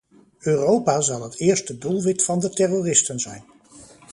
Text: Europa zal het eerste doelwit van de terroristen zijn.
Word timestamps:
Europa 0.43 1.01
zal 1.01 1.21
het 1.23 1.39
eerste 1.39 1.77
doelwit 1.77 2.23
van 2.23 2.39
de 2.39 2.49
terroristen 2.49 3.19
zijn. 3.19 3.43